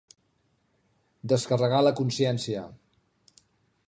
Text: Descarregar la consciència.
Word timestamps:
Descarregar 1.33 1.83
la 1.87 1.93
consciència. 2.01 2.65